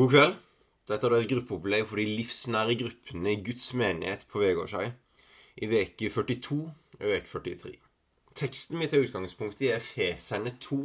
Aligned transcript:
God 0.00 0.08
kveld. 0.14 0.36
Dette 0.88 1.08
er 1.10 1.14
et 1.18 1.26
gruppeopplegg 1.28 1.82
for 1.84 2.00
de 2.00 2.06
livsnære 2.08 2.72
gruppene 2.80 3.34
i 3.34 3.40
Guds 3.44 3.66
menighet 3.76 4.22
på 4.32 4.40
Vegårshei 4.40 4.86
i 5.60 5.66
veke 5.68 6.08
42 6.08 6.56
og 6.62 7.02
veke 7.04 7.28
43. 7.28 7.72
Teksten 8.40 8.78
min 8.80 8.88
til 8.88 9.04
utgangspunktet 9.04 9.74
er 9.74 9.82
Feserne 9.84 10.54
2, 10.56 10.78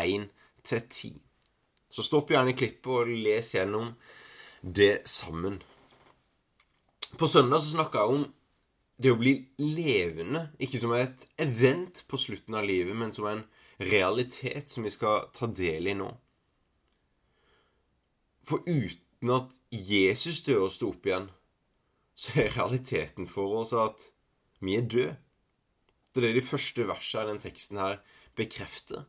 1-10. 0.00 1.10
Så 1.92 2.06
stopp 2.06 2.32
gjerne 2.32 2.56
klippet 2.56 2.88
og 2.88 3.12
les 3.12 3.52
gjennom 3.58 3.92
det 4.62 5.02
sammen. 5.04 5.60
På 7.20 7.28
søndag 7.28 7.60
så 7.60 7.74
snakka 7.74 8.06
jeg 8.06 8.16
om 8.16 8.26
det 8.96 9.12
å 9.12 9.20
bli 9.20 9.36
levende, 9.60 10.46
ikke 10.56 10.80
som 10.80 10.96
et 10.96 11.28
event 11.36 12.06
på 12.08 12.24
slutten 12.24 12.56
av 12.56 12.64
livet, 12.64 12.96
men 12.96 13.12
som 13.12 13.28
en 13.28 13.44
realitet 13.92 14.72
som 14.72 14.88
vi 14.88 14.96
skal 14.96 15.28
ta 15.36 15.52
del 15.52 15.92
i 15.92 15.98
nå. 16.00 16.08
For 18.50 18.66
uten 18.66 19.30
at 19.30 19.52
Jesus 19.70 20.40
dør 20.42 20.66
og 20.66 20.72
står 20.74 20.94
opp 20.96 21.04
igjen, 21.06 21.28
så 22.18 22.40
er 22.42 22.56
realiteten 22.56 23.28
for 23.30 23.60
oss 23.60 23.74
at 23.76 24.08
vi 24.60 24.74
er 24.76 24.88
døde. 24.90 25.12
Det 26.10 26.18
er 26.18 26.26
det 26.26 26.40
de 26.40 26.48
første 26.48 26.86
versene 26.88 27.28
i 27.28 27.30
den 27.30 27.42
teksten 27.44 27.78
her 27.78 28.00
bekrefter. 28.38 29.06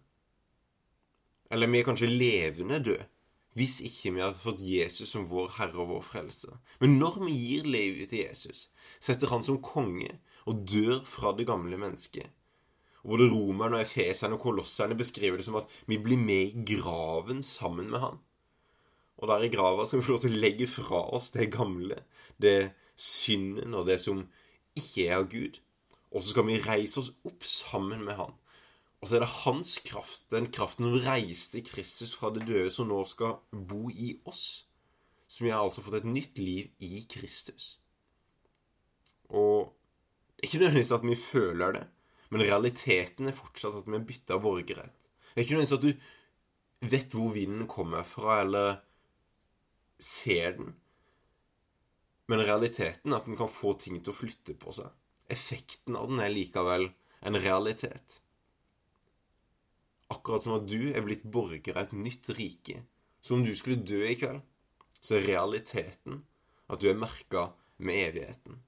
Eller 1.51 1.71
vi 1.71 1.81
er 1.81 1.87
kanskje 1.87 2.11
levende 2.11 2.79
døde, 2.85 3.07
hvis 3.57 3.81
ikke 3.83 4.13
vi 4.15 4.21
har 4.23 4.37
fått 4.37 4.61
Jesus 4.63 5.09
som 5.11 5.25
vår 5.27 5.49
Herre 5.57 5.81
og 5.81 5.89
vår 5.89 6.05
Frelse. 6.05 6.53
Men 6.79 6.99
når 7.01 7.17
vi 7.25 7.33
gir 7.35 7.67
livet 7.67 8.13
til 8.13 8.21
Jesus, 8.21 8.69
setter 9.01 9.33
Han 9.33 9.43
som 9.43 9.59
konge 9.65 10.21
og 10.45 10.61
dør 10.69 11.01
fra 11.03 11.33
det 11.35 11.49
gamle 11.49 11.81
mennesket. 11.81 12.29
Og 13.01 13.17
Både 13.17 13.31
romerne, 13.33 13.79
og 13.79 13.81
efeserne 13.81 14.37
og 14.37 14.45
kolosserne 14.45 14.95
beskriver 14.95 15.41
det 15.41 15.49
som 15.49 15.57
at 15.57 15.79
vi 15.89 15.97
blir 15.97 16.21
med 16.21 16.53
i 16.53 16.65
graven 16.77 17.41
sammen 17.43 17.89
med 17.89 18.05
Han. 18.05 18.21
Og 19.21 19.29
der 19.29 19.45
i 19.45 19.51
grava 19.53 19.85
skal 19.85 20.01
vi 20.01 20.05
få 20.05 20.15
lov 20.15 20.23
til 20.23 20.35
å 20.35 20.41
legge 20.41 20.67
fra 20.69 21.03
oss 21.13 21.29
det 21.35 21.51
gamle, 21.53 22.01
det 22.41 22.73
synden 22.97 23.75
og 23.77 23.85
det 23.89 23.99
som 24.01 24.23
ikke 24.77 25.07
er 25.07 25.19
av 25.19 25.27
Gud. 25.29 25.59
Og 26.11 26.21
så 26.21 26.33
skal 26.33 26.47
vi 26.47 26.61
reise 26.63 26.99
oss 27.03 27.11
opp 27.27 27.45
sammen 27.47 28.03
med 28.07 28.17
Han. 28.17 28.33
Og 29.01 29.09
så 29.09 29.17
er 29.17 29.23
det 29.23 29.31
hans 29.41 29.79
kraft, 29.81 30.27
den 30.29 30.51
kraften 30.53 30.85
som 30.85 30.99
reiste 31.01 31.63
Kristus 31.65 32.13
fra 32.13 32.29
det 32.33 32.45
døde, 32.45 32.69
som 32.73 32.89
nå 32.91 32.99
skal 33.09 33.39
bo 33.49 33.89
i 33.89 34.13
oss. 34.29 34.67
Som 35.25 35.47
vi 35.47 35.53
har 35.53 35.63
altså 35.63 35.81
fått 35.81 36.01
et 36.01 36.09
nytt 36.09 36.37
liv 36.37 36.69
i 36.85 37.01
Kristus. 37.09 37.79
Og 39.31 39.71
det 40.35 40.45
er 40.45 40.49
ikke 40.49 40.61
nødvendigvis 40.61 40.93
at 40.93 41.07
vi 41.07 41.17
føler 41.17 41.75
det, 41.77 41.83
men 42.29 42.43
realiteten 42.45 43.29
er 43.29 43.37
fortsatt 43.37 43.79
at 43.79 43.89
vi 43.89 43.97
er 43.97 44.05
bytta 44.05 44.37
borgerrett. 44.41 44.93
Det 45.31 45.39
er 45.39 45.45
ikke 45.45 45.57
nødvendigvis 45.57 45.77
at 45.79 45.85
du 45.87 46.89
vet 46.91 47.15
hvor 47.15 47.33
vinden 47.33 47.67
kommer 47.69 48.05
fra, 48.05 48.41
eller 48.43 48.81
ser 50.01 50.57
den. 50.57 50.73
Men 52.31 52.43
realiteten 52.45 53.11
er 53.11 53.21
at 53.21 53.27
den 53.29 53.37
kan 53.39 53.51
få 53.51 53.73
ting 53.79 53.99
til 53.99 54.13
å 54.13 54.17
flytte 54.17 54.55
på 54.59 54.73
seg. 54.75 54.89
Effekten 55.31 55.97
av 55.99 56.09
den 56.11 56.21
er 56.23 56.33
likevel 56.33 56.89
en 57.21 57.39
realitet. 57.39 58.19
Akkurat 60.11 60.43
som 60.43 60.57
at 60.57 60.67
du 60.67 60.91
er 60.91 61.05
blitt 61.05 61.23
borger 61.23 61.75
av 61.75 61.85
et 61.85 61.95
nytt 61.95 62.31
rike. 62.35 62.81
Så 63.21 63.37
om 63.37 63.45
du 63.45 63.53
skulle 63.55 63.83
dø 63.85 64.01
i 64.07 64.17
kveld, 64.19 64.41
så 65.01 65.17
er 65.17 65.27
realiteten 65.29 66.23
at 66.71 66.81
du 66.81 66.89
er 66.89 66.99
merka 66.99 67.51
med 67.81 68.09
evigheten. 68.09 68.59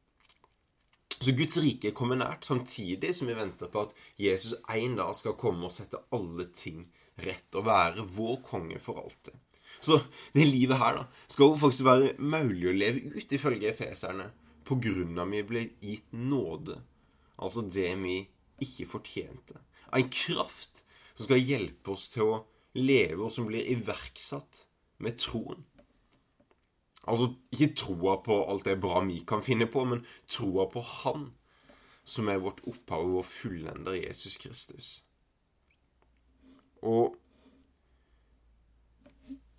Så 1.23 1.31
Guds 1.31 1.57
rike 1.63 1.93
kommer 1.95 2.19
nært, 2.19 2.43
samtidig 2.43 3.13
som 3.15 3.29
vi 3.29 3.37
venter 3.37 3.69
på 3.71 3.85
at 3.85 3.93
Jesus 4.19 4.57
en 4.73 4.97
dag 4.99 5.13
skal 5.15 5.37
komme 5.39 5.69
og 5.69 5.71
sette 5.71 6.01
alle 6.11 6.49
ting 6.51 6.83
rett 7.23 7.55
og 7.55 7.67
være 7.69 8.03
vår 8.17 8.41
konge 8.43 8.79
for 8.83 8.99
alltid. 8.99 9.37
Så 9.79 9.99
det 10.35 10.45
livet 10.47 10.79
her 10.79 10.99
da, 10.99 11.03
skal 11.31 11.51
jo 11.51 11.59
faktisk 11.59 11.87
være 11.87 12.13
mulig 12.19 12.69
å 12.69 12.77
leve 12.77 13.03
ut, 13.17 13.35
ifølge 13.35 13.71
efeserne, 13.73 14.29
på 14.63 14.77
grunn 14.79 15.19
av 15.19 15.31
vi 15.33 15.41
ble 15.47 15.65
gitt 15.83 16.13
nåde. 16.15 16.77
Altså 17.43 17.65
det 17.67 17.89
vi 17.99 18.21
ikke 18.63 18.87
fortjente. 18.93 19.59
En 19.93 20.09
kraft 20.13 20.83
som 21.13 21.27
skal 21.27 21.43
hjelpe 21.43 21.93
oss 21.93 22.07
til 22.13 22.29
å 22.29 22.41
leve, 22.79 23.25
og 23.25 23.31
som 23.33 23.49
blir 23.49 23.67
iverksatt 23.75 24.65
med 25.03 25.19
troen. 25.21 25.65
Altså 27.03 27.33
ikke 27.51 27.73
troa 27.75 28.17
på 28.23 28.37
alt 28.47 28.67
det 28.67 28.79
bra 28.81 29.01
vi 29.03 29.19
kan 29.27 29.43
finne 29.43 29.67
på, 29.67 29.83
men 29.89 30.05
troa 30.31 30.69
på 30.71 30.83
Han, 31.03 31.33
som 32.03 32.29
er 32.31 32.41
vårt 32.43 32.63
opphav 32.67 33.03
og 33.03 33.17
vår 33.17 33.27
fullender, 33.27 33.97
Jesus 33.99 34.39
Kristus. 34.39 34.93
Og 36.83 37.15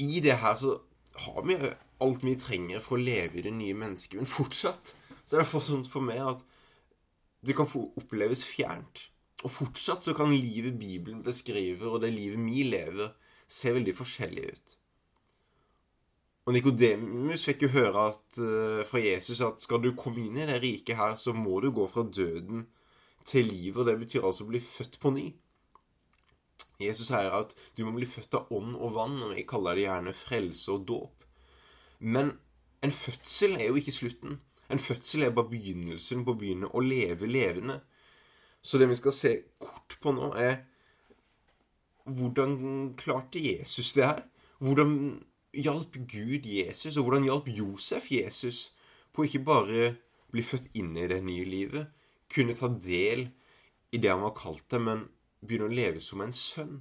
i 0.03 0.21
det 0.25 0.39
her 0.43 0.57
så 0.59 0.79
har 1.25 1.43
vi 1.47 1.57
alt 2.03 2.25
vi 2.27 2.35
trenger 2.41 2.83
for 2.83 2.99
å 2.99 3.05
leve 3.05 3.39
i 3.39 3.45
det 3.47 3.55
nye 3.55 3.77
mennesket. 3.79 4.19
Men 4.21 4.31
fortsatt 4.31 4.95
så 5.25 5.39
er 5.39 5.45
det 5.45 5.63
sånn 5.63 5.87
for 5.89 6.05
meg 6.05 6.23
at 6.25 6.43
det 7.45 7.57
kan 7.57 7.69
oppleves 7.69 8.45
fjernt. 8.47 9.09
Og 9.45 9.53
fortsatt 9.53 10.07
så 10.07 10.15
kan 10.17 10.33
livet 10.33 10.79
Bibelen 10.81 11.21
beskriver, 11.25 11.91
og 11.93 12.01
det 12.05 12.15
livet 12.15 12.41
vi 12.41 12.65
lever, 12.69 13.13
se 13.49 13.73
veldig 13.75 13.95
forskjellig 13.97 14.47
ut. 14.49 14.77
Og 16.45 16.53
Nikodemus 16.53 17.45
fikk 17.47 17.65
jo 17.65 17.73
høre 17.73 18.09
at, 18.11 18.25
uh, 18.41 18.83
fra 18.89 19.01
Jesus 19.01 19.41
at 19.45 19.63
skal 19.65 19.81
du 19.81 19.95
komme 19.97 20.27
inn 20.27 20.41
i 20.41 20.49
det 20.49 20.61
riket 20.65 20.99
her, 20.99 21.15
så 21.21 21.33
må 21.37 21.61
du 21.65 21.71
gå 21.73 21.87
fra 21.89 22.05
døden 22.05 22.67
til 23.25 23.49
livet. 23.49 23.81
Og 23.81 23.89
det 23.89 23.97
betyr 24.03 24.25
altså 24.25 24.45
å 24.45 24.51
bli 24.51 24.61
født 24.61 24.99
på 25.01 25.13
ny. 25.15 25.31
Jesus 26.81 27.09
sier 27.11 27.35
at 27.37 27.55
du 27.77 27.85
må 27.87 27.95
bli 27.95 28.09
født 28.09 28.35
av 28.39 28.51
ånd 28.55 28.75
og 28.75 28.97
vann, 28.97 29.21
og 29.23 29.35
vi 29.37 29.47
kaller 29.49 29.79
det 29.79 29.87
gjerne 29.87 30.17
frelse 30.17 30.73
og 30.75 30.87
dåp. 30.89 31.25
Men 32.01 32.35
en 32.85 32.93
fødsel 32.93 33.57
er 33.59 33.71
jo 33.71 33.79
ikke 33.81 33.95
slutten. 33.95 34.39
En 34.73 34.83
fødsel 34.83 35.25
er 35.25 35.35
bare 35.35 35.53
begynnelsen 35.53 36.25
på 36.25 36.35
å 36.35 36.41
begynne 36.41 36.71
å 36.73 36.83
leve 36.85 37.29
levende. 37.31 37.79
Så 38.65 38.81
det 38.81 38.89
vi 38.91 38.99
skal 38.99 39.15
se 39.17 39.35
kort 39.61 39.99
på 40.01 40.13
nå, 40.17 40.33
er 40.41 40.65
hvordan 42.05 42.95
klarte 43.01 43.41
Jesus 43.41 43.93
det 43.97 44.05
her? 44.05 44.25
Hvordan 44.61 45.23
hjalp 45.55 45.97
Gud 46.11 46.47
Jesus, 46.49 46.97
og 46.97 47.07
hvordan 47.07 47.29
hjalp 47.29 47.49
Josef 47.49 48.11
Jesus 48.13 48.71
på 49.15 49.25
ikke 49.25 49.45
bare 49.47 49.95
bli 50.35 50.43
født 50.43 50.73
inn 50.75 50.97
i 50.99 51.07
det 51.09 51.21
nye 51.25 51.45
livet, 51.47 51.87
kunne 52.33 52.57
ta 52.59 52.69
del 52.69 53.29
i 53.95 54.01
det 54.01 54.11
han 54.11 54.25
var 54.25 54.35
kalt 54.37 54.65
det, 54.73 54.81
men 54.83 55.05
begynne 55.45 55.69
å 55.69 55.75
leve 55.75 56.03
som 56.03 56.23
en 56.25 56.35
sønn. 56.35 56.79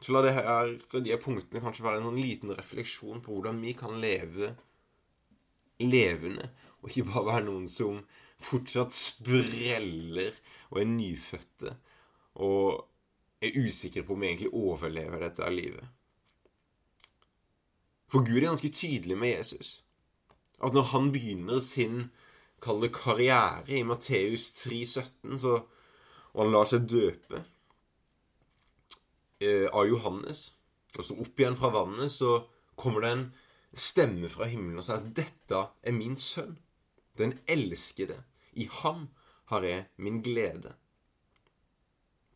Så 0.00 0.14
la 0.14 0.22
her, 0.32 0.76
de 0.94 1.12
her 1.12 1.20
punktene 1.20 1.60
kanskje 1.60 1.84
være 1.84 2.00
en 2.00 2.16
liten 2.16 2.54
refleksjon 2.56 3.20
på 3.24 3.34
hvordan 3.34 3.60
vi 3.60 3.74
kan 3.76 3.98
leve 4.00 4.54
levende, 5.80 6.50
og 6.80 6.88
ikke 6.88 7.08
bare 7.10 7.26
være 7.26 7.46
noen 7.48 7.68
som 7.68 8.00
fortsatt 8.40 8.96
spreller 8.96 10.36
og 10.70 10.80
er 10.80 10.88
nyfødte 10.88 11.74
og 12.40 12.86
er 13.44 13.56
usikre 13.60 14.04
på 14.04 14.14
om 14.14 14.22
vi 14.22 14.30
egentlig 14.30 14.52
overlever 14.56 15.20
dette 15.20 15.48
livet. 15.52 15.84
For 18.10 18.24
Gud 18.26 18.40
er 18.40 18.48
ganske 18.48 18.72
tydelig 18.74 19.18
med 19.18 19.36
Jesus. 19.36 19.82
At 20.60 20.74
når 20.74 20.90
han 20.92 21.12
begynner 21.12 21.60
sin 21.64 22.10
kall 22.60 22.88
karriere 22.92 23.78
i 23.78 23.84
Matteus 23.86 24.50
3,17, 24.60 25.38
så 25.38 25.60
og 26.32 26.44
han 26.44 26.52
lar 26.54 26.68
seg 26.70 26.86
døpe 26.90 27.42
eh, 29.40 29.66
av 29.66 29.86
Johannes. 29.88 30.50
Og 30.96 31.06
så 31.06 31.16
opp 31.22 31.40
igjen 31.40 31.58
fra 31.58 31.70
vannet, 31.74 32.12
så 32.12 32.40
kommer 32.78 33.04
det 33.04 33.12
en 33.14 33.24
stemme 33.76 34.30
fra 34.30 34.48
himmelen 34.50 34.80
og 34.80 34.86
sier 34.86 34.98
at 34.98 35.10
'Dette 35.14 35.62
er 35.82 35.94
min 35.94 36.16
sønn, 36.18 36.58
den 37.18 37.38
elskede. 37.46 38.22
I 38.52 38.66
ham 38.82 39.08
har 39.52 39.62
jeg 39.62 39.86
min 39.96 40.22
glede'. 40.22 40.74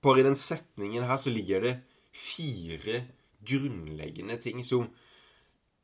Bare 0.03 0.21
i 0.21 0.27
den 0.27 0.37
setningen 0.37 1.07
her 1.09 1.17
så 1.17 1.31
ligger 1.31 1.61
det 1.61 1.75
fire 2.13 3.07
grunnleggende 3.45 4.37
ting 4.37 4.65
som, 4.65 4.89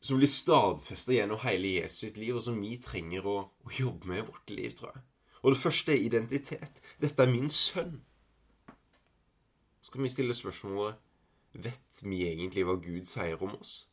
som 0.00 0.20
blir 0.20 0.28
stadfesta 0.28 1.12
gjennom 1.12 1.40
hele 1.42 1.80
Jesus 1.80 2.04
sitt 2.04 2.16
liv, 2.20 2.36
og 2.36 2.44
som 2.44 2.60
vi 2.60 2.76
trenger 2.82 3.26
å, 3.26 3.36
å 3.48 3.72
jobbe 3.72 4.06
med 4.06 4.22
i 4.22 4.26
vårt 4.28 4.50
liv, 4.50 4.74
tror 4.76 4.92
jeg. 4.94 5.02
Og 5.42 5.54
det 5.54 5.60
første 5.60 5.92
er 5.94 6.06
identitet. 6.06 6.82
Dette 7.00 7.24
er 7.24 7.30
min 7.32 7.50
sønn. 7.52 8.00
Så 9.80 9.92
kan 9.92 10.04
vi 10.04 10.12
stille 10.12 10.36
spørsmålet 10.36 10.98
Vet 11.50 12.02
vi 12.06 12.20
egentlig 12.28 12.62
hva 12.62 12.76
Gud 12.78 13.08
sier 13.10 13.40
om 13.42 13.56
oss? 13.56 13.88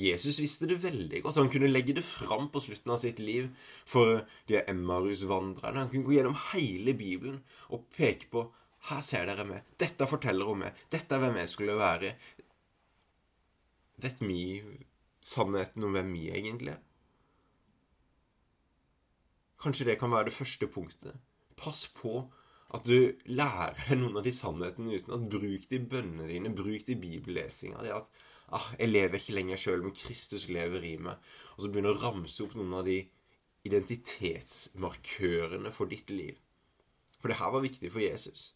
Jesus 0.00 0.38
visste 0.40 0.68
det 0.70 0.78
veldig 0.80 1.20
godt. 1.26 1.36
Han 1.36 1.50
kunne 1.52 1.68
legge 1.68 1.92
det 1.98 2.06
fram 2.06 2.46
på 2.48 2.62
slutten 2.64 2.94
av 2.94 3.00
sitt 3.02 3.18
liv 3.20 3.50
for 3.84 4.22
de 4.48 4.62
Emmarus-vandrerne. 4.62 5.82
Han 5.82 5.90
kunne 5.92 6.06
gå 6.06 6.14
gjennom 6.16 6.38
hele 6.54 6.94
Bibelen 6.96 7.42
og 7.68 7.84
peke 7.92 8.30
på 8.32 8.46
her 8.88 9.02
ser 9.04 9.28
dere 9.28 9.44
meg. 9.44 9.66
Dette 9.80 10.08
forteller 10.08 10.48
om 10.48 10.62
meg. 10.62 10.78
Dette 10.92 11.16
er 11.16 11.20
hvem 11.20 11.36
jeg 11.42 11.52
skulle 11.52 11.76
være. 11.76 12.14
Vet 14.00 14.22
vi 14.24 14.40
sannheten 15.20 15.84
om 15.84 15.98
hvem 15.98 16.14
vi 16.16 16.30
egentlig 16.32 16.72
er? 16.78 16.80
Kanskje 19.60 19.84
det 19.90 19.98
kan 20.00 20.12
være 20.12 20.24
det 20.30 20.36
første 20.36 20.66
punktet. 20.66 21.14
Pass 21.56 21.86
på 21.94 22.32
At 22.70 22.86
du 22.86 23.18
lærer 23.26 23.74
deg 23.82 23.98
noen 23.98 24.16
av 24.20 24.22
de 24.22 24.30
sannhetene 24.30 24.94
uten 24.94 25.10
at 25.16 25.24
bruk 25.32 25.64
de 25.72 25.78
bønnene 25.90 26.30
dine, 26.30 26.54
bruk 26.54 26.86
de 26.86 26.94
bibellesinga. 26.94 27.82
Det 27.82 27.90
at 27.96 28.06
ah, 28.54 28.68
jeg 28.78 28.92
lever 28.92 29.18
ikke 29.18 29.34
lenger 29.34 29.58
sjøl, 29.58 29.82
men 29.82 29.98
Kristus 29.98 30.46
lever 30.46 30.78
i 30.86 30.94
meg. 31.02 31.18
Og 31.56 31.62
så 31.64 31.68
begynner 31.68 31.90
du 31.90 31.98
å 31.98 32.02
ramse 32.04 32.38
opp 32.44 32.54
noen 32.54 32.78
av 32.78 32.84
de 32.86 33.10
identitetsmarkørene 33.66 35.70
for 35.74 35.86
ditt 35.90 36.08
liv. 36.14 36.38
For 37.18 37.26
det 37.28 37.40
her 37.42 37.50
var 37.52 37.60
viktig 37.66 37.90
for 37.92 38.00
Jesus. 38.06 38.54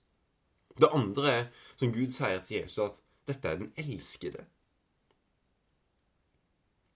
Det 0.78 0.90
andre 0.94 1.30
er, 1.30 1.44
som 1.76 1.92
Gud 1.94 2.10
sier 2.14 2.40
til 2.42 2.62
Jesus, 2.62 2.78
at 2.78 3.00
dette 3.28 3.48
er 3.48 3.60
den 3.60 3.72
elskede. 3.78 4.46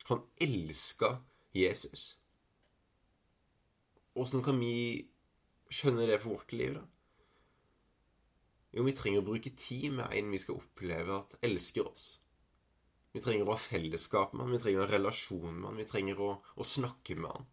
Han 0.08 0.24
elska 0.40 1.18
Jesus. 1.54 2.17
Åssen 4.18 4.42
kan 4.42 4.58
vi 4.58 5.06
skjønne 5.70 6.06
det 6.08 6.18
for 6.22 6.38
vårt 6.38 6.54
liv, 6.56 6.78
da? 6.78 6.84
Jo, 8.74 8.84
vi 8.84 8.94
trenger 8.96 9.22
å 9.22 9.28
bruke 9.28 9.52
tid 9.56 9.92
med 9.96 10.12
en 10.12 10.32
vi 10.32 10.40
skal 10.42 10.58
oppleve 10.60 11.20
at 11.22 11.36
elsker 11.46 11.86
oss. 11.88 12.08
Vi 13.14 13.22
trenger 13.24 13.48
å 13.48 13.54
ha 13.54 13.60
fellesskap 13.60 14.34
med 14.34 14.44
han, 14.44 14.52
vi 14.52 14.60
trenger 14.62 14.82
å 14.82 14.84
ha 14.84 14.92
relasjon 14.92 15.54
med 15.54 15.70
han, 15.70 15.78
vi 15.80 15.86
trenger 15.88 16.20
å, 16.20 16.32
å 16.36 16.66
snakke 16.66 17.16
med 17.18 17.32
han. 17.32 17.46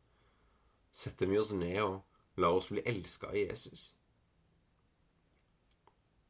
Setter 0.95 1.29
vi 1.31 1.39
oss 1.39 1.53
ned 1.55 1.79
og 1.83 2.41
lar 2.41 2.57
oss 2.57 2.67
bli 2.71 2.83
elska 2.87 3.31
av 3.31 3.39
Jesus. 3.39 3.93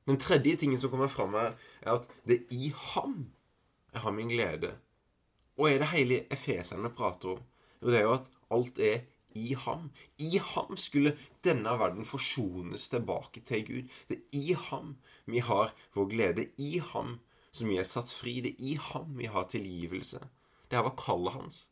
Den 0.06 0.22
tredje 0.22 0.60
tingen 0.62 0.80
som 0.82 0.92
kommer 0.94 1.10
fram 1.10 1.34
her, 1.34 1.56
er 1.82 1.98
at 1.98 2.06
det 2.30 2.44
er 2.44 2.54
i 2.54 2.70
ham 2.94 3.18
jeg 3.96 4.04
har 4.04 4.14
min 4.14 4.30
glede. 4.30 4.76
Og 5.58 5.72
er 5.72 5.82
det 5.82 5.92
hele 5.96 6.22
efeserne 6.34 6.92
prater 6.94 7.38
om? 7.38 7.44
Jo, 7.82 7.90
det 7.90 8.00
er 8.00 8.06
jo 8.06 8.18
at 8.20 8.30
alt 8.54 8.80
er 8.84 9.06
i 9.36 9.54
ham. 9.54 9.90
I 10.18 10.38
ham 10.38 10.78
skulle 10.78 11.16
denne 11.44 11.76
verden 11.80 12.06
forsones 12.08 12.90
tilbake 12.90 13.44
til 13.46 13.66
Gud. 13.68 13.94
Det 14.10 14.18
er 14.18 14.40
i 14.40 14.58
ham 14.70 14.96
vi 15.26 15.44
har 15.44 15.74
vår 15.96 16.10
glede. 16.12 16.48
I 16.58 16.80
ham 16.80 17.20
som 17.52 17.70
vi 17.70 17.78
er 17.80 17.88
satt 17.88 18.12
fri. 18.12 18.40
Det 18.42 18.56
er 18.56 18.66
i 18.72 18.74
ham 18.92 19.18
vi 19.20 19.30
har 19.32 19.48
tilgivelse. 19.52 20.20
Det 20.70 20.80
her 20.80 20.88
var 20.88 20.98
kallet 21.00 21.34
hans. 21.34 21.70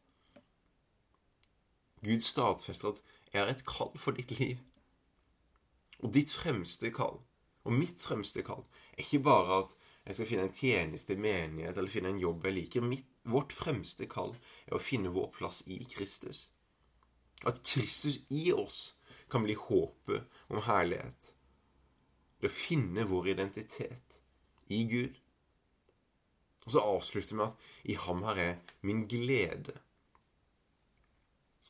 Gud 2.03 2.21
stadfester 2.21 2.89
at 2.89 3.01
'jeg 3.33 3.41
har 3.41 3.49
et 3.49 3.65
kall 3.65 3.97
for 3.97 4.11
ditt 4.11 4.31
liv'. 4.31 4.59
Og 5.99 6.13
ditt 6.13 6.31
fremste 6.31 6.91
kall, 6.91 7.21
og 7.63 7.73
mitt 7.73 8.01
fremste 8.01 8.43
kall, 8.43 8.65
er 8.93 9.03
ikke 9.03 9.23
bare 9.23 9.63
at 9.63 9.75
jeg 10.05 10.15
skal 10.15 10.27
finne 10.27 10.43
en 10.43 10.53
tjeneste 10.53 11.13
i 11.13 11.15
menighet 11.15 11.77
eller 11.77 11.89
finne 11.89 12.09
en 12.09 12.19
jobb 12.19 12.45
jeg 12.45 12.53
liker. 12.53 12.81
Mitt, 12.81 13.05
vårt 13.23 13.53
fremste 13.55 14.05
kall 14.11 14.35
er 14.67 14.75
å 14.75 14.83
finne 14.83 15.13
vår 15.15 15.29
plass 15.37 15.63
i 15.71 15.77
Kristus. 15.87 16.49
At 17.43 17.63
Kristus 17.63 18.19
i 18.29 18.51
oss 18.53 18.95
kan 19.31 19.43
bli 19.43 19.55
håpet 19.57 20.27
om 20.47 20.61
herlighet. 20.67 21.33
Det 22.39 22.51
å 22.51 22.53
finne 22.53 23.07
vår 23.09 23.33
identitet 23.33 24.19
i 24.71 24.83
Gud. 24.87 25.17
Og 26.63 26.75
så 26.75 26.83
avslutter 26.83 27.39
med 27.39 27.51
at 27.51 27.89
i 27.91 27.97
ham 27.99 28.23
har 28.27 28.39
jeg 28.39 28.59
min 28.87 29.03
glede. 29.11 29.75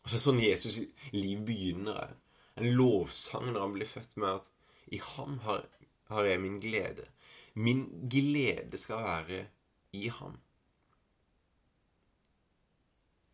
Og 0.03 0.11
Det 0.11 0.17
er 0.19 0.25
sånn 0.25 0.41
Jesus' 0.43 0.81
liv 1.15 1.41
begynner. 1.47 2.17
En 2.59 2.69
lovsang 2.75 3.47
når 3.49 3.61
han 3.63 3.75
blir 3.77 3.89
født 3.89 4.17
med 4.19 4.41
at 4.41 4.49
i 4.93 4.99
ham 5.01 5.39
har, 5.47 5.63
har 6.11 6.27
jeg 6.27 6.41
min 6.43 6.59
glede. 6.61 7.07
Min 7.55 7.85
glede 8.11 8.77
skal 8.77 9.01
være 9.05 9.45
i 9.93 10.09
ham. 10.09 10.37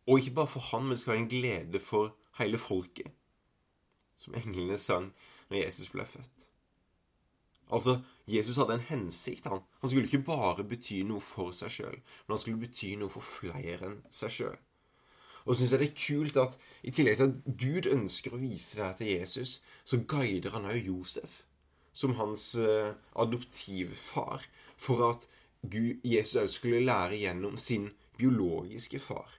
Og 0.06 0.20
ikke 0.20 0.36
bare 0.38 0.52
for 0.54 0.60
han, 0.70 0.86
men 0.86 0.96
det 0.96 1.00
skal 1.02 1.12
være 1.12 1.22
en 1.22 1.32
glede 1.32 1.80
for 1.80 2.14
hele 2.40 2.60
folket. 2.60 3.10
Som 4.20 4.36
englene 4.36 4.78
sang 4.78 5.10
når 5.50 5.62
Jesus 5.64 5.90
ble 5.92 6.06
født. 6.06 6.46
Altså, 7.70 8.00
Jesus 8.26 8.58
hadde 8.58 8.74
en 8.74 8.88
hensikt. 8.88 9.46
Han 9.46 9.62
Han 9.80 9.90
skulle 9.90 10.04
ikke 10.04 10.26
bare 10.26 10.64
bety 10.64 11.02
noe 11.06 11.20
for 11.20 11.52
seg 11.56 11.70
sjøl, 11.70 11.96
men 12.26 12.34
han 12.34 12.42
skulle 12.42 12.60
bety 12.60 12.96
noe 12.98 13.08
for 13.08 13.24
flere 13.24 13.86
enn 13.86 14.02
seg 14.10 14.34
sjøl. 14.34 14.58
Og 15.46 15.54
så 15.54 15.60
syns 15.60 15.72
jeg 15.72 15.80
det 15.80 15.88
er 15.88 16.00
kult 16.00 16.36
at 16.36 16.58
i 16.84 16.90
tillegg 16.92 17.16
til 17.16 17.30
at 17.30 17.60
Gud 17.62 17.86
ønsker 17.88 18.34
å 18.34 18.40
vise 18.42 18.76
det 18.76 18.84
her 18.84 18.98
til 18.98 19.12
Jesus, 19.14 19.60
så 19.84 20.02
guider 20.04 20.52
han 20.52 20.68
òg 20.68 20.90
Josef 20.90 21.44
som 21.92 22.14
hans 22.14 22.54
uh, 22.54 22.92
adoptivfar, 23.18 24.44
for 24.76 25.10
at 25.10 25.26
Gud, 25.62 26.00
Jesus 26.04 26.36
òg 26.42 26.52
skulle 26.52 26.84
lære 26.84 27.18
gjennom 27.20 27.56
sin 27.60 27.90
biologiske 28.18 29.00
far 29.02 29.36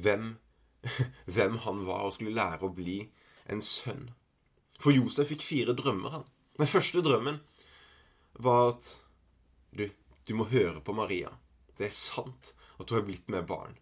hvem 0.00 0.34
hvem 1.34 1.58
han 1.64 1.84
var, 1.86 2.06
og 2.06 2.16
skulle 2.16 2.36
lære 2.36 2.66
å 2.66 2.74
bli 2.74 3.02
en 3.50 3.62
sønn. 3.64 4.10
For 4.80 4.94
Josef 4.94 5.30
fikk 5.32 5.44
fire 5.44 5.76
drømmer. 5.76 6.10
han. 6.10 6.26
Den 6.58 6.70
første 6.70 7.02
drømmen 7.04 7.40
var 8.40 8.72
at 8.74 8.94
du, 9.76 9.90
du 10.26 10.34
må 10.34 10.48
høre 10.50 10.80
på 10.84 10.96
Maria. 10.96 11.32
Det 11.76 11.88
er 11.88 11.96
sant 11.96 12.54
at 12.80 12.90
hun 12.90 13.00
er 13.00 13.06
blitt 13.06 13.28
med 13.32 13.48
barn. 13.48 13.76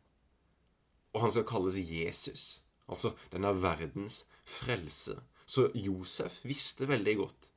Og 1.15 1.23
han 1.25 1.33
skal 1.35 1.47
kalles 1.49 1.79
Jesus, 1.79 2.63
altså 2.87 3.15
denne 3.33 3.55
verdens 3.63 4.25
frelse. 4.47 5.17
Så 5.49 5.71
Josef 5.75 6.43
visste 6.45 6.89
veldig 6.91 7.17
godt 7.23 7.49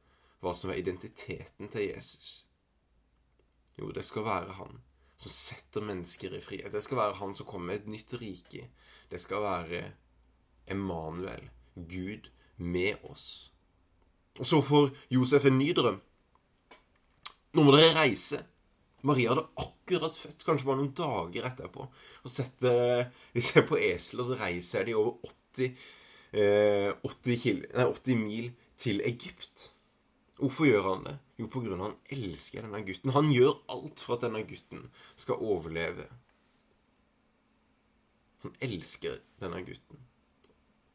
hva 0.42 0.54
som 0.58 0.72
var 0.72 0.80
identiteten 0.80 1.70
til 1.70 1.90
Jesus. 1.90 2.46
Jo, 3.78 3.92
det 3.94 4.06
skal 4.06 4.26
være 4.26 4.58
han 4.58 4.80
som 5.22 5.34
setter 5.34 5.86
mennesker 5.86 6.34
i 6.34 6.42
frihet. 6.42 6.74
Det 6.74 6.82
skal 6.84 6.98
være 6.98 7.20
han 7.20 7.36
som 7.38 7.48
kommer 7.50 7.72
med 7.72 7.82
et 7.82 7.92
nytt 7.94 8.14
rike. 8.22 8.68
Det 9.12 9.20
skal 9.22 9.44
være 9.46 9.82
Emanuel, 10.72 11.50
Gud 11.76 12.32
med 12.58 13.04
oss. 13.04 13.52
Og 14.40 14.48
så 14.48 14.62
får 14.66 14.90
Josef 15.14 15.46
en 15.46 15.60
ny 15.60 15.72
drøm. 15.78 16.00
Nå 17.54 17.66
må 17.68 17.76
dere 17.76 17.94
reise. 18.00 18.40
Maria 19.06 19.34
hadde 19.34 19.48
akkurat 19.60 20.16
født, 20.16 20.46
kanskje 20.46 20.68
bare 20.70 20.80
noen 20.80 20.94
dager 20.96 21.48
etterpå. 21.50 21.88
Og 22.24 22.32
setter 22.32 23.10
de 23.34 23.44
ser 23.44 23.66
på 23.68 23.80
eselet, 23.82 24.24
og 24.24 24.30
så 24.30 24.40
reiser 24.40 24.88
de 24.88 24.96
over 24.98 25.34
80, 25.58 25.76
eh, 26.32 26.90
80, 27.04 27.38
kilo, 27.44 27.70
nei, 27.76 27.88
80 27.92 28.22
mil 28.22 28.52
til 28.80 29.02
Egypt. 29.06 29.70
Hvorfor 30.42 30.66
gjør 30.66 30.88
han 30.88 31.04
det? 31.06 31.16
Jo, 31.38 31.48
på 31.54 31.62
grunn 31.62 31.78
av 31.78 31.92
han 31.92 31.98
elsker 32.16 32.66
denne 32.66 32.82
gutten. 32.86 33.14
Han 33.14 33.30
gjør 33.30 33.60
alt 33.74 34.02
for 34.02 34.16
at 34.16 34.24
denne 34.26 34.42
gutten 34.50 34.88
skal 35.20 35.42
overleve. 35.42 36.08
Han 38.42 38.56
elsker 38.66 39.20
denne 39.42 39.62
gutten. 39.68 40.02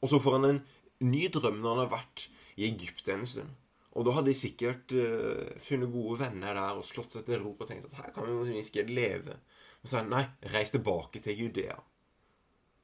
Og 0.02 0.10
så 0.10 0.18
får 0.22 0.36
han 0.38 0.48
en 0.48 0.58
ny 1.06 1.28
drøm 1.30 1.60
når 1.60 1.70
han 1.76 1.82
har 1.84 1.94
vært 1.94 2.26
i 2.56 2.66
Egypt 2.66 3.08
en 3.12 3.22
stund. 3.28 3.54
Og 3.96 4.04
da 4.04 4.16
hadde 4.16 4.28
de 4.28 4.36
sikkert 4.36 4.92
uh, 4.92 5.54
funnet 5.62 5.92
gode 5.94 6.18
venner 6.20 6.58
der 6.58 6.76
og 6.76 6.84
slått 6.84 7.14
seg 7.14 7.24
til 7.28 7.40
ro 7.40 7.54
og 7.54 7.68
tenkt 7.68 7.86
at 7.88 7.96
her 8.00 8.10
kan 8.12 8.26
vi 8.28 8.50
minske 8.50 8.84
leve. 8.90 9.38
Men 9.38 9.86
så 9.86 9.94
sa 9.94 10.02
han 10.02 10.12
nei, 10.12 10.24
reis 10.52 10.74
tilbake 10.74 11.22
til 11.24 11.46
Judea. 11.46 11.78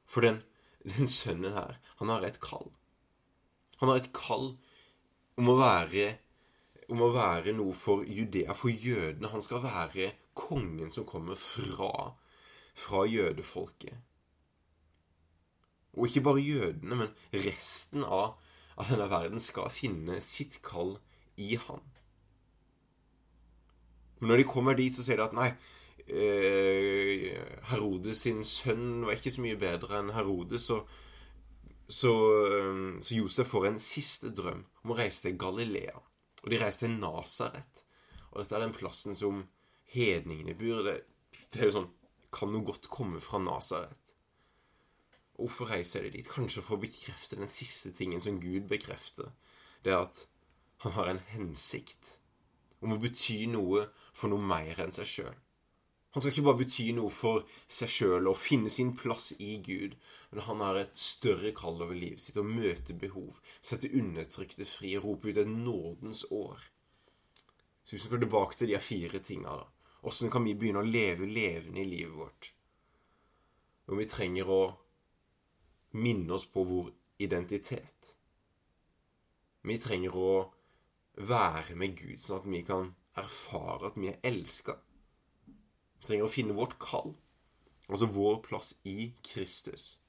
For 0.09 0.25
den, 0.25 0.41
den 0.95 1.11
sønnen 1.11 1.53
her, 1.57 1.77
han 1.99 2.13
har 2.13 2.25
et 2.25 2.39
kall. 2.41 2.71
Han 3.81 3.91
har 3.91 3.99
et 3.99 4.13
kall 4.15 4.53
om 5.37 5.51
å 5.51 5.59
være 5.59 6.13
om 6.91 7.03
å 7.03 7.11
være 7.13 7.53
noe 7.55 7.75
for 7.77 8.03
Judea, 8.07 8.55
for 8.57 8.71
jødene. 8.71 9.31
Han 9.31 9.43
skal 9.43 9.63
være 9.63 10.11
kongen 10.37 10.91
som 10.91 11.05
kommer 11.07 11.37
fra, 11.39 12.13
fra 12.75 13.05
jødefolket. 13.07 13.95
Og 15.93 16.07
ikke 16.07 16.25
bare 16.25 16.41
jødene, 16.41 16.95
men 17.03 17.43
resten 17.45 18.03
av, 18.03 18.39
av 18.77 18.89
denne 18.89 19.09
verden 19.11 19.41
skal 19.41 19.69
finne 19.73 20.17
sitt 20.25 20.57
kall 20.65 20.97
i 21.37 21.53
han. 21.67 21.83
Men 24.19 24.31
når 24.31 24.41
de 24.41 24.49
kommer 24.49 24.77
dit, 24.79 24.95
så 24.95 25.05
sier 25.05 25.19
de 25.19 25.27
at 25.27 25.35
nei, 25.37 25.49
eh, 26.07 27.33
Herodes 27.69 28.23
sin 28.25 28.41
sønn 28.47 29.03
var 29.05 29.17
ikke 29.17 29.33
så 29.35 29.43
mye 29.43 29.59
bedre 29.59 29.99
enn 29.99 30.13
Herodes, 30.15 30.65
så, 30.71 30.79
så, 31.85 32.13
eh, 32.47 32.81
så 33.03 33.19
Josef 33.19 33.51
får 33.53 33.69
en 33.69 33.79
siste 33.83 34.33
drøm 34.33 34.65
om 34.83 34.95
å 34.95 34.97
reise 34.97 35.27
til 35.27 35.37
Galilea. 35.37 35.99
Og 36.43 36.51
de 36.51 36.59
reiste 36.59 36.85
til 36.85 36.95
Nasaret. 36.99 37.83
Og 38.31 38.41
dette 38.41 38.57
er 38.57 38.65
den 38.65 38.75
plassen 38.75 39.15
som 39.15 39.45
hedningene 39.93 40.55
bor. 40.59 40.83
Det, 40.85 40.99
det 41.53 41.61
er 41.61 41.69
jo 41.69 41.77
sånn 41.79 41.91
Kan 42.33 42.49
noe 42.49 42.65
godt 42.65 42.89
komme 42.89 43.21
fra 43.21 43.37
Nasaret? 43.37 43.99
Hvorfor 45.37 45.69
reiser 45.69 46.05
de 46.05 46.13
dit? 46.15 46.29
Kanskje 46.29 46.63
for 46.65 46.77
å 46.77 46.81
bekrefte 46.81 47.37
den 47.37 47.49
siste 47.51 47.91
tingen 47.93 48.21
som 48.21 48.39
Gud 48.41 48.65
bekrefter. 48.69 49.31
Det 49.85 49.93
er 49.93 50.05
at 50.05 50.23
han 50.85 50.95
har 50.97 51.09
en 51.09 51.21
hensikt 51.31 52.17
om 52.83 52.95
å 52.95 52.99
bety 53.01 53.45
noe 53.49 53.85
for 54.13 54.33
noe 54.33 54.41
mer 54.43 54.81
enn 54.83 54.93
seg 54.93 55.09
sjøl. 55.09 55.37
Han 56.13 56.21
skal 56.21 56.31
ikke 56.31 56.45
bare 56.45 56.61
bety 56.61 56.91
noe 56.93 57.09
for 57.09 57.45
seg 57.65 57.89
sjøl 57.89 58.29
og 58.29 58.37
finne 58.37 58.69
sin 58.69 58.91
plass 58.97 59.31
i 59.41 59.55
Gud, 59.65 59.95
men 60.29 60.45
han 60.45 60.61
har 60.61 60.77
et 60.77 60.97
større 60.97 61.53
kall 61.57 61.81
over 61.81 61.97
livet 61.97 62.21
sitt 62.21 62.37
å 62.37 62.45
møte 62.45 62.93
behov, 62.93 63.39
sette 63.65 63.89
undertrykte 63.89 64.67
fri, 64.69 64.93
rope 65.01 65.31
ut 65.31 65.39
et 65.41 65.49
nådens 65.49 66.27
år. 66.29 66.61
Så 67.83 67.95
hvis 67.95 68.05
vi 68.05 68.13
går 68.13 68.23
tilbake 68.27 68.59
til 68.59 68.69
de 68.71 68.81
fire 68.81 69.23
tinga, 69.25 69.57
da 69.63 69.69
Åssen 70.03 70.27
kan 70.27 70.43
vi 70.43 70.51
begynne 70.59 70.81
å 70.83 70.87
leve 70.87 71.23
levende 71.31 71.79
i 71.79 71.87
livet 71.87 72.15
vårt? 72.17 72.49
Og 73.87 74.01
vi 74.01 74.07
trenger 74.11 74.49
å 74.51 74.63
minne 75.95 76.35
oss 76.35 76.43
på 76.51 76.65
vår 76.67 76.89
identitet. 77.23 78.09
Vi 79.63 79.77
trenger 79.79 80.17
å 80.19 80.33
være 81.23 81.77
med 81.79 81.95
Gud, 81.95 82.19
sånn 82.19 82.41
at 82.41 82.49
vi 82.51 82.61
kan 82.67 82.91
erfare 83.15 83.93
at 83.93 83.99
vi 83.99 84.11
er 84.11 84.19
elska. 84.27 84.75
Vi 86.03 86.09
trenger 86.09 86.27
å 86.27 86.31
finne 86.31 86.55
vårt 86.57 86.73
kall, 86.83 87.13
altså 87.87 88.09
vår 88.11 88.41
plass 88.43 88.73
i 88.83 89.13
Kristus. 89.23 90.01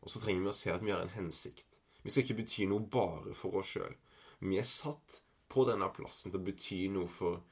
Og 0.00 0.08
så 0.08 0.22
trenger 0.22 0.46
vi 0.46 0.48
å 0.48 0.56
se 0.56 0.70
at 0.72 0.80
vi 0.80 0.94
har 0.94 1.02
en 1.04 1.12
hensikt. 1.12 1.76
Vi 2.00 2.08
skal 2.08 2.24
ikke 2.24 2.38
bety 2.38 2.64
noe 2.70 2.80
bare 2.80 3.34
for 3.36 3.60
oss 3.60 3.74
sjøl. 3.74 3.92
Vi 4.40 4.56
er 4.56 4.64
satt 4.64 5.18
på 5.52 5.66
denne 5.68 5.90
plassen 5.92 6.32
til 6.32 6.40
å 6.40 6.46
bety 6.46 6.78
noe 6.94 7.10
for 7.12 7.42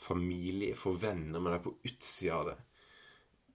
familie, 0.00 0.72
for 0.80 0.96
venner, 0.96 1.36
men 1.42 1.52
det 1.52 1.58
er 1.58 1.66
på 1.66 1.74
utsida 1.90 2.38
av 2.38 2.48
det. 2.48 2.56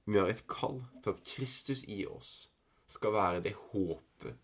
Vi 0.05 0.21
har 0.21 0.29
et 0.29 0.45
kall 0.45 0.77
til 1.01 1.15
at 1.15 1.23
Kristus 1.33 1.81
i 1.89 2.03
oss 2.05 2.35
skal 2.85 3.17
være 3.17 3.41
det 3.49 3.55
håpet 3.71 4.37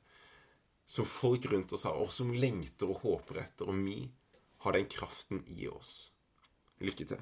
som 0.90 1.06
folk 1.06 1.46
rundt 1.54 1.78
oss 1.78 1.86
har, 1.86 2.02
og 2.02 2.10
som 2.10 2.34
lengter 2.34 2.90
og 2.90 3.06
håper 3.06 3.44
etter, 3.46 3.70
og 3.70 3.86
vi 3.86 4.02
har 4.66 4.76
den 4.76 4.90
kraften 4.90 5.46
i 5.46 5.70
oss. 5.70 6.10
Lykke 6.82 7.08
til. 7.14 7.22